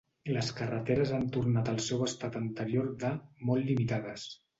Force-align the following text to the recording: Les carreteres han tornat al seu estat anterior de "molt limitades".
Les 0.35 0.47
carreteres 0.59 1.11
han 1.17 1.27
tornat 1.35 1.69
al 1.73 1.77
seu 1.87 2.01
estat 2.05 2.37
anterior 2.39 2.89
de 3.05 3.13
"molt 3.51 3.69
limitades". 3.73 4.27